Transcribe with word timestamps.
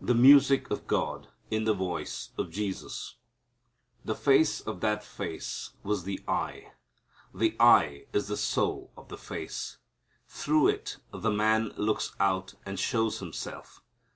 The 0.00 0.12
Music 0.16 0.72
of 0.72 0.88
God 0.88 1.28
in 1.52 1.62
the 1.62 1.72
Voice 1.72 2.30
of 2.36 2.50
Jesus. 2.50 3.14
The 4.04 4.16
face 4.16 4.60
of 4.60 4.80
that 4.80 5.04
face 5.04 5.70
was 5.84 6.02
the 6.02 6.18
eye. 6.26 6.72
The 7.32 7.54
eye 7.60 8.06
is 8.12 8.26
the 8.26 8.36
soul 8.36 8.90
of 8.96 9.06
the 9.06 9.16
face. 9.16 9.78
Through 10.26 10.70
it 10.70 10.96
the 11.12 11.30
man 11.30 11.68
looks 11.76 12.12
out 12.18 12.54
and 12.66 12.76
shows 12.76 13.20
himself. 13.20 13.84